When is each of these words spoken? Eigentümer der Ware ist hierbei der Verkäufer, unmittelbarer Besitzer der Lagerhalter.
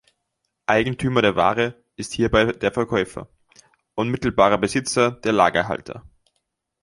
Eigentümer 0.65 1.21
der 1.21 1.35
Ware 1.35 1.75
ist 1.95 2.13
hierbei 2.13 2.53
der 2.53 2.71
Verkäufer, 2.71 3.29
unmittelbarer 3.93 4.57
Besitzer 4.57 5.11
der 5.11 5.31
Lagerhalter. 5.31 6.03